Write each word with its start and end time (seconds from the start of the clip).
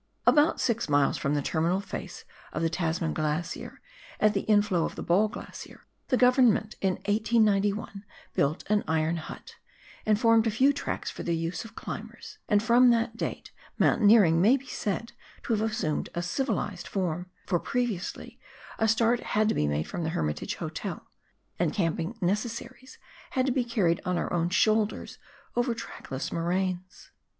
About 0.25 0.59
six 0.59 0.89
miles 0.89 1.15
from 1.19 1.35
the 1.35 1.43
terminal 1.43 1.79
face 1.79 2.25
of 2.53 2.63
the 2.63 2.71
Tasman 2.71 3.13
Glacier, 3.13 3.81
at 4.19 4.33
the 4.33 4.47
inflow 4.49 4.83
of 4.83 4.95
the 4.95 5.03
Ball 5.03 5.27
Glacier, 5.27 5.85
the 6.07 6.17
Government 6.17 6.73
in 6.81 6.93
1891 7.05 8.03
built 8.33 8.63
an 8.67 8.83
iron 8.87 9.17
hut, 9.17 9.57
and 10.03 10.19
formed 10.19 10.47
a 10.47 10.49
few 10.49 10.73
tracks 10.73 11.11
for 11.11 11.21
the 11.21 11.35
use 11.35 11.63
of 11.63 11.75
climbers, 11.75 12.39
and 12.49 12.63
from 12.63 12.89
that 12.89 13.15
date 13.15 13.51
mountaineering 13.77 14.41
may 14.41 14.57
be 14.57 14.65
said 14.65 15.11
to 15.43 15.53
have 15.53 15.61
assumed 15.61 16.09
a 16.15 16.23
civilised 16.23 16.87
form, 16.87 17.29
for 17.45 17.59
previously 17.59 18.39
a 18.79 18.87
start 18.87 19.19
had 19.19 19.47
to 19.49 19.53
be 19.53 19.67
made 19.67 19.87
from 19.87 20.01
the 20.03 20.09
Hermitage 20.09 20.55
Hotel, 20.55 21.05
and 21.59 21.71
camping 21.73 22.17
necessaries 22.21 22.97
had 23.37 23.45
to 23.45 23.51
be 23.51 23.63
carried 23.63 24.01
on 24.03 24.17
our 24.17 24.33
own 24.33 24.49
shoulders 24.49 25.19
over 25.55 25.75
trackless 25.75 26.31
moraines. 26.31 27.11